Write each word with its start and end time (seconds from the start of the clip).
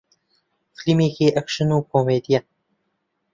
فیلمێکی 0.79 1.33
ئەکشن 1.35 1.69
و 1.75 1.85
کۆمێدییە 1.91 2.41